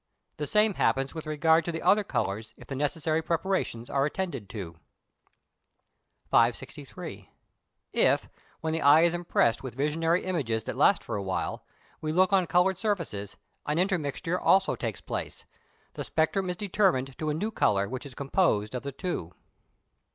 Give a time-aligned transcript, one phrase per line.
[0.37, 4.49] The same happens with regard to the other colours if the necessary preparations are attended
[4.49, 4.79] to.
[6.31, 7.29] 563.
[7.93, 8.27] If,
[8.61, 11.67] when the eye is impressed with visionary images that last for a while,
[12.01, 13.37] we look on coloured surfaces,
[13.67, 15.45] an intermixture also takes place;
[15.93, 19.35] the spectrum is determined to a new colour which is composed of the two.